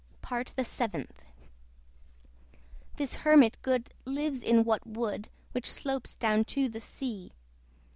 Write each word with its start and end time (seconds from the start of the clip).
PART 0.23 0.51
THE 0.55 0.65
SEVENTH. 0.65 1.25
This 2.95 3.17
Hermit 3.17 3.57
good 3.61 3.93
lives 4.03 4.41
in 4.41 4.63
that 4.63 4.87
wood 4.87 5.29
Which 5.51 5.69
slopes 5.69 6.15
down 6.15 6.43
to 6.45 6.67
the 6.67 6.81
sea. 6.81 7.33